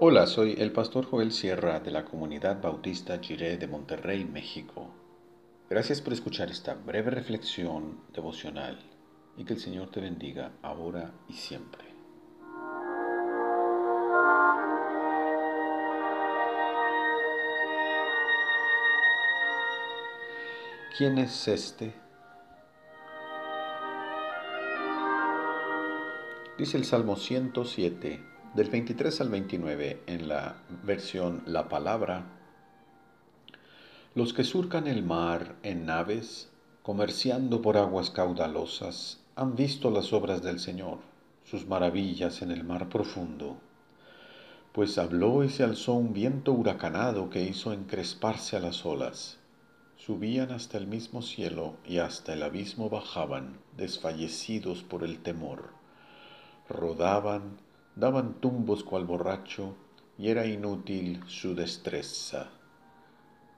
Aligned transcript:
Hola, 0.00 0.26
soy 0.26 0.56
el 0.58 0.72
pastor 0.72 1.04
Joel 1.04 1.30
Sierra 1.30 1.78
de 1.78 1.92
la 1.92 2.04
comunidad 2.04 2.60
bautista 2.60 3.20
Jiré 3.20 3.58
de 3.58 3.68
Monterrey, 3.68 4.24
México. 4.24 4.88
Gracias 5.70 6.00
por 6.00 6.12
escuchar 6.12 6.50
esta 6.50 6.74
breve 6.74 7.12
reflexión 7.12 8.00
devocional 8.12 8.76
y 9.36 9.44
que 9.44 9.52
el 9.52 9.60
Señor 9.60 9.92
te 9.92 10.00
bendiga 10.00 10.50
ahora 10.62 11.14
y 11.28 11.34
siempre. 11.34 11.84
¿Quién 20.98 21.18
es 21.18 21.46
este? 21.46 21.94
Dice 26.58 26.78
el 26.78 26.84
Salmo 26.84 27.14
107 27.14 28.33
del 28.54 28.70
23 28.70 29.20
al 29.20 29.28
29 29.30 30.02
en 30.06 30.28
la 30.28 30.54
versión 30.84 31.42
La 31.44 31.68
Palabra, 31.68 32.24
los 34.14 34.32
que 34.32 34.44
surcan 34.44 34.86
el 34.86 35.02
mar 35.02 35.56
en 35.64 35.86
naves, 35.86 36.50
comerciando 36.84 37.60
por 37.60 37.76
aguas 37.76 38.10
caudalosas, 38.10 39.18
han 39.34 39.56
visto 39.56 39.90
las 39.90 40.12
obras 40.12 40.40
del 40.40 40.60
Señor, 40.60 40.98
sus 41.42 41.66
maravillas 41.66 42.42
en 42.42 42.52
el 42.52 42.62
mar 42.62 42.88
profundo. 42.88 43.56
Pues 44.70 44.98
habló 44.98 45.42
y 45.42 45.48
se 45.48 45.64
alzó 45.64 45.94
un 45.94 46.12
viento 46.12 46.52
huracanado 46.52 47.30
que 47.30 47.42
hizo 47.42 47.72
encresparse 47.72 48.56
a 48.56 48.60
las 48.60 48.86
olas. 48.86 49.38
Subían 49.96 50.52
hasta 50.52 50.78
el 50.78 50.86
mismo 50.86 51.22
cielo 51.22 51.74
y 51.84 51.98
hasta 51.98 52.34
el 52.34 52.42
abismo 52.44 52.88
bajaban, 52.88 53.58
desfallecidos 53.76 54.84
por 54.84 55.02
el 55.02 55.18
temor. 55.18 55.70
Rodaban, 56.68 57.63
daban 57.96 58.34
tumbos 58.40 58.84
cual 58.84 59.04
borracho, 59.04 59.74
y 60.18 60.28
era 60.28 60.46
inútil 60.46 61.22
su 61.26 61.54
destreza. 61.54 62.50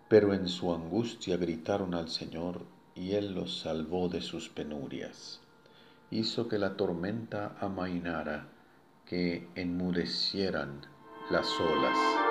Pero 0.08 0.34
en 0.34 0.48
su 0.48 0.72
angustia 0.72 1.36
gritaron 1.36 1.94
al 1.94 2.08
Señor, 2.08 2.62
y 2.94 3.12
Él 3.12 3.34
los 3.34 3.60
salvó 3.60 4.08
de 4.08 4.22
sus 4.22 4.48
penurias. 4.48 5.40
Hizo 6.10 6.48
que 6.48 6.58
la 6.58 6.76
tormenta 6.76 7.56
amainara, 7.60 8.48
que 9.04 9.48
enmudecieran 9.54 10.80
las 11.30 11.48
olas. 11.60 12.25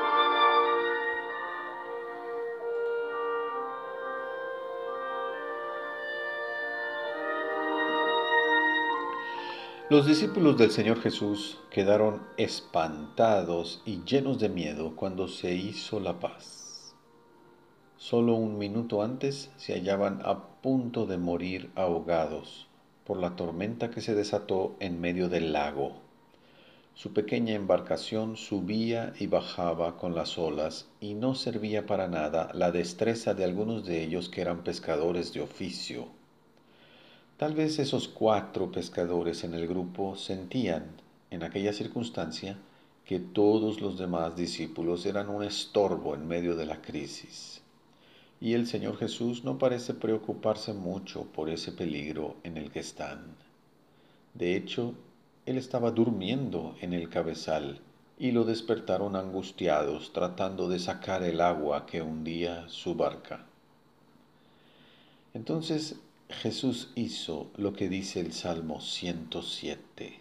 Los 9.88 10.08
discípulos 10.08 10.58
del 10.58 10.72
Señor 10.72 11.00
Jesús 11.00 11.60
quedaron 11.70 12.24
espantados 12.38 13.84
y 13.86 14.02
llenos 14.04 14.40
de 14.40 14.50
miedo 14.50 14.96
cuando 14.96 15.28
se 15.28 15.54
hizo 15.54 16.00
la 16.00 16.20
paz. 16.20 16.96
Solo 17.96 18.34
un 18.34 18.58
minuto 18.58 19.04
antes 19.04 19.52
se 19.58 19.74
hallaban 19.74 20.22
a 20.26 20.48
punto 20.64 21.06
de 21.06 21.20
morir 21.20 21.70
ahogados 21.76 22.66
por 23.06 23.18
la 23.18 23.36
tormenta 23.36 23.92
que 23.92 24.02
se 24.02 24.16
desató 24.16 24.76
en 24.80 25.00
medio 25.00 25.30
del 25.30 25.54
lago. 25.54 25.92
Su 26.96 27.14
pequeña 27.14 27.54
embarcación 27.54 28.38
subía 28.38 29.14
y 29.20 29.28
bajaba 29.28 29.98
con 29.98 30.16
las 30.16 30.40
olas 30.40 30.88
y 31.00 31.14
no 31.14 31.36
servía 31.36 31.86
para 31.86 32.08
nada 32.08 32.50
la 32.56 32.72
destreza 32.72 33.36
de 33.36 33.44
algunos 33.44 33.86
de 33.86 34.04
ellos 34.04 34.30
que 34.30 34.42
eran 34.42 34.64
pescadores 34.64 35.32
de 35.32 35.42
oficio. 35.42 36.08
Tal 37.38 37.54
vez 37.54 37.80
esos 37.80 38.08
cuatro 38.08 38.72
pescadores 38.72 39.44
en 39.44 39.54
el 39.54 39.68
grupo 39.68 40.16
sentían, 40.16 40.86
en 41.32 41.44
aquella 41.44 41.74
circunstancia, 41.74 42.58
que 43.04 43.20
todos 43.20 43.82
los 43.82 43.98
demás 43.98 44.38
discípulos 44.38 45.06
eran 45.06 45.28
un 45.28 45.44
estorbo 45.44 46.16
en 46.16 46.30
medio 46.30 46.56
de 46.56 46.66
la 46.66 46.82
crisis. 46.82 47.62
Y 48.40 48.54
el 48.54 48.68
Señor 48.68 48.96
Jesús 48.96 49.44
no 49.44 49.58
parece 49.58 49.94
preocuparse 49.94 50.74
mucho 50.74 51.24
por 51.26 51.50
ese 51.50 51.74
peligro 51.74 52.38
en 52.44 52.56
el 52.56 52.72
que 52.72 52.80
están. 52.80 53.36
De 54.34 54.56
hecho, 54.56 54.94
Él 55.46 55.58
estaba 55.58 55.92
durmiendo 55.92 56.78
en 56.80 56.94
el 56.94 57.10
cabezal 57.10 57.82
y 58.18 58.32
lo 58.32 58.46
despertaron 58.46 59.18
angustiados 59.18 60.14
tratando 60.14 60.70
de 60.70 60.80
sacar 60.80 61.22
el 61.22 61.42
agua 61.42 61.86
que 61.86 62.02
hundía 62.02 62.70
su 62.70 62.96
barca. 62.96 63.46
Entonces 65.34 66.00
Jesús 66.28 66.90
hizo 66.96 67.52
lo 67.56 67.74
que 67.74 67.88
dice 67.88 68.20
el 68.20 68.34
Salmo 68.34 68.82
107. 68.82 70.20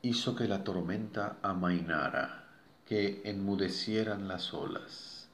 Hizo 0.00 0.34
que 0.34 0.48
la 0.48 0.64
tormenta 0.64 1.36
amainara, 1.42 2.46
que 2.86 3.20
enmudecieran 3.24 4.28
las 4.28 4.54
olas. 4.54 5.28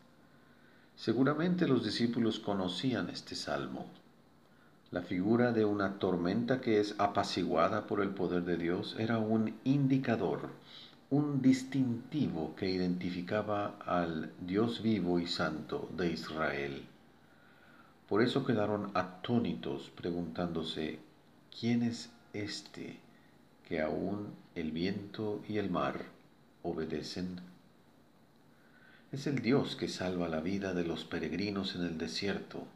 Seguramente 0.96 1.68
los 1.68 1.84
discípulos 1.84 2.40
conocían 2.40 3.10
este 3.10 3.36
salmo. 3.36 3.86
La 4.90 5.02
figura 5.02 5.52
de 5.52 5.64
una 5.64 6.00
tormenta 6.00 6.60
que 6.60 6.80
es 6.80 6.96
apaciguada 6.98 7.86
por 7.86 8.00
el 8.00 8.10
poder 8.10 8.42
de 8.42 8.56
Dios 8.56 8.96
era 8.98 9.18
un 9.18 9.54
indicador, 9.62 10.50
un 11.10 11.42
distintivo 11.42 12.56
que 12.56 12.68
identificaba 12.68 13.78
al 13.86 14.32
Dios 14.40 14.82
vivo 14.82 15.20
y 15.20 15.28
santo 15.28 15.88
de 15.96 16.10
Israel. 16.10 16.88
Por 18.10 18.24
eso 18.24 18.44
quedaron 18.44 18.90
atónitos 18.94 19.92
preguntándose, 19.94 20.98
¿quién 21.60 21.84
es 21.84 22.10
este 22.32 22.98
que 23.68 23.80
aún 23.80 24.34
el 24.56 24.72
viento 24.72 25.44
y 25.48 25.58
el 25.58 25.70
mar 25.70 26.06
obedecen? 26.64 27.40
Es 29.12 29.28
el 29.28 29.42
Dios 29.42 29.76
que 29.76 29.86
salva 29.86 30.28
la 30.28 30.40
vida 30.40 30.74
de 30.74 30.82
los 30.82 31.04
peregrinos 31.04 31.76
en 31.76 31.82
el 31.82 31.98
desierto, 31.98 32.66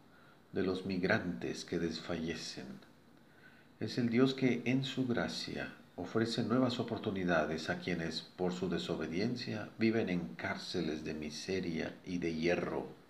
de 0.52 0.62
los 0.62 0.86
migrantes 0.86 1.64
que 1.64 1.80
desfallecen. 1.80 2.66
Es 3.80 3.98
el 3.98 4.10
Dios 4.10 4.34
que 4.34 4.62
en 4.66 4.84
su 4.84 5.04
gracia 5.04 5.74
ofrece 5.96 6.44
nuevas 6.44 6.78
oportunidades 6.78 7.70
a 7.70 7.80
quienes 7.80 8.20
por 8.20 8.52
su 8.52 8.68
desobediencia 8.68 9.68
viven 9.80 10.10
en 10.10 10.36
cárceles 10.36 11.04
de 11.04 11.14
miseria 11.14 11.92
y 12.06 12.18
de 12.18 12.36
hierro 12.36 13.03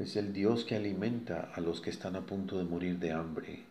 es 0.00 0.16
el 0.16 0.32
Dios 0.32 0.64
que 0.64 0.76
alimenta 0.76 1.52
a 1.54 1.60
los 1.60 1.82
que 1.82 1.90
están 1.90 2.16
a 2.16 2.22
punto 2.22 2.56
de 2.56 2.64
morir 2.64 2.98
de 2.98 3.12
hambre 3.12 3.64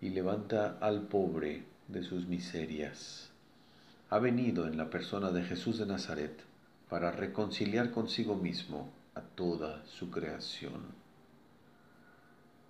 y 0.00 0.08
levanta 0.08 0.78
al 0.80 1.02
pobre 1.02 1.62
de 1.86 2.02
sus 2.02 2.26
miserias. 2.26 3.30
Ha 4.10 4.18
venido 4.18 4.66
en 4.66 4.76
la 4.76 4.90
persona 4.90 5.30
de 5.30 5.44
Jesús 5.44 5.78
de 5.78 5.86
Nazaret 5.86 6.42
para 6.90 7.12
reconciliar 7.12 7.92
consigo 7.92 8.34
mismo 8.34 8.90
a 9.14 9.20
toda 9.20 9.84
su 9.86 10.10
creación. 10.10 10.82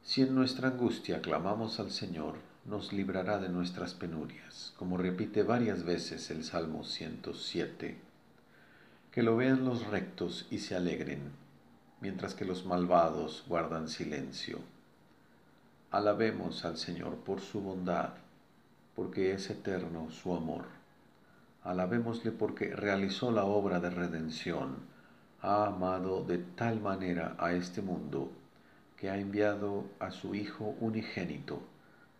Si 0.02 0.20
en 0.20 0.34
nuestra 0.34 0.68
angustia 0.68 1.22
clamamos 1.22 1.80
al 1.80 1.90
Señor, 1.90 2.34
nos 2.66 2.92
librará 2.92 3.38
de 3.38 3.48
nuestras 3.48 3.94
penurias, 3.94 4.74
como 4.78 4.98
repite 4.98 5.42
varias 5.42 5.84
veces 5.84 6.30
el 6.30 6.44
Salmo 6.44 6.84
107. 6.84 7.96
Que 9.10 9.22
lo 9.22 9.38
vean 9.38 9.64
los 9.64 9.86
rectos 9.86 10.46
y 10.50 10.58
se 10.58 10.76
alegren 10.76 11.43
mientras 12.04 12.34
que 12.34 12.44
los 12.44 12.66
malvados 12.66 13.44
guardan 13.48 13.88
silencio. 13.88 14.58
Alabemos 15.90 16.66
al 16.66 16.76
Señor 16.76 17.16
por 17.16 17.40
su 17.40 17.62
bondad, 17.62 18.10
porque 18.94 19.32
es 19.32 19.48
eterno 19.48 20.10
su 20.10 20.34
amor. 20.34 20.66
Alabémosle 21.62 22.30
porque 22.30 22.76
realizó 22.76 23.32
la 23.32 23.46
obra 23.46 23.80
de 23.80 23.88
redención, 23.88 24.76
ha 25.40 25.64
amado 25.64 26.22
de 26.22 26.36
tal 26.36 26.78
manera 26.78 27.36
a 27.38 27.54
este 27.54 27.80
mundo, 27.80 28.30
que 28.98 29.08
ha 29.08 29.16
enviado 29.16 29.84
a 29.98 30.10
su 30.10 30.34
Hijo 30.34 30.74
unigénito, 30.80 31.62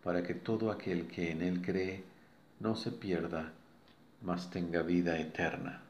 para 0.03 0.23
que 0.23 0.33
todo 0.33 0.71
aquel 0.71 1.05
que 1.05 1.29
en 1.29 1.43
él 1.43 1.61
cree 1.61 2.03
no 2.59 2.75
se 2.75 2.91
pierda, 2.91 3.51
mas 4.23 4.49
tenga 4.49 4.81
vida 4.81 5.19
eterna. 5.19 5.83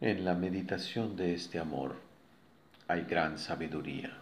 En 0.00 0.24
la 0.24 0.34
meditación 0.34 1.16
de 1.16 1.34
este 1.34 1.58
amor, 1.58 2.11
hay 2.88 3.02
gran 3.02 3.38
sabiduría. 3.38 4.18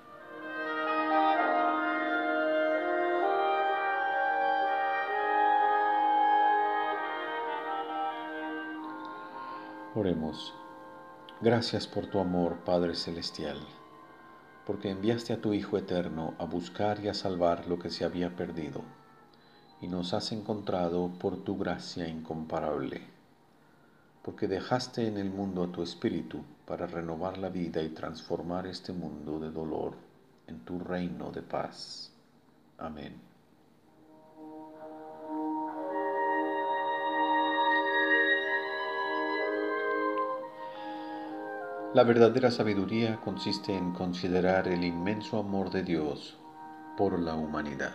Oremos. 9.94 10.54
Gracias 11.40 11.86
por 11.86 12.06
tu 12.06 12.18
amor, 12.20 12.58
Padre 12.64 12.94
Celestial, 12.94 13.58
porque 14.66 14.90
enviaste 14.90 15.32
a 15.32 15.40
tu 15.40 15.54
Hijo 15.54 15.78
Eterno 15.78 16.34
a 16.38 16.44
buscar 16.44 17.00
y 17.00 17.08
a 17.08 17.14
salvar 17.14 17.66
lo 17.66 17.78
que 17.78 17.90
se 17.90 18.04
había 18.04 18.36
perdido, 18.36 18.82
y 19.80 19.88
nos 19.88 20.14
has 20.14 20.32
encontrado 20.32 21.10
por 21.18 21.42
tu 21.44 21.56
gracia 21.56 22.06
incomparable 22.06 23.20
porque 24.22 24.48
dejaste 24.48 25.06
en 25.06 25.16
el 25.16 25.30
mundo 25.30 25.62
a 25.62 25.72
tu 25.72 25.82
Espíritu 25.82 26.44
para 26.70 26.86
renovar 26.86 27.36
la 27.36 27.48
vida 27.48 27.82
y 27.82 27.88
transformar 27.88 28.64
este 28.68 28.92
mundo 28.92 29.40
de 29.40 29.50
dolor 29.50 29.94
en 30.46 30.60
tu 30.60 30.78
reino 30.78 31.32
de 31.32 31.42
paz. 31.42 32.12
Amén. 32.78 33.12
La 41.92 42.04
verdadera 42.04 42.52
sabiduría 42.52 43.16
consiste 43.16 43.76
en 43.76 43.92
considerar 43.92 44.68
el 44.68 44.84
inmenso 44.84 45.40
amor 45.40 45.72
de 45.72 45.82
Dios 45.82 46.38
por 46.96 47.18
la 47.18 47.34
humanidad. 47.34 47.94